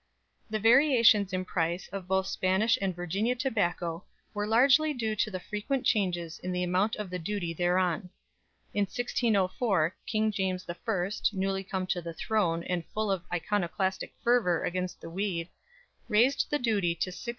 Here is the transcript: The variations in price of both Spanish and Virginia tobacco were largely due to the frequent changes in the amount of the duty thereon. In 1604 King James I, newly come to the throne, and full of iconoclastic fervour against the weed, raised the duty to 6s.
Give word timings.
The 0.49 0.57
variations 0.59 1.31
in 1.31 1.45
price 1.45 1.87
of 1.89 2.07
both 2.07 2.25
Spanish 2.25 2.75
and 2.81 2.95
Virginia 2.95 3.35
tobacco 3.35 4.03
were 4.33 4.47
largely 4.47 4.95
due 4.95 5.15
to 5.17 5.29
the 5.29 5.39
frequent 5.39 5.85
changes 5.85 6.39
in 6.39 6.51
the 6.51 6.63
amount 6.63 6.95
of 6.95 7.11
the 7.11 7.19
duty 7.19 7.53
thereon. 7.53 8.09
In 8.73 8.85
1604 8.87 9.95
King 10.07 10.31
James 10.31 10.65
I, 10.67 10.75
newly 11.33 11.63
come 11.63 11.85
to 11.85 12.01
the 12.01 12.15
throne, 12.15 12.63
and 12.63 12.83
full 12.87 13.11
of 13.11 13.25
iconoclastic 13.31 14.15
fervour 14.23 14.63
against 14.63 14.99
the 15.01 15.09
weed, 15.11 15.49
raised 16.09 16.49
the 16.49 16.57
duty 16.57 16.95
to 16.95 17.11
6s. 17.11 17.27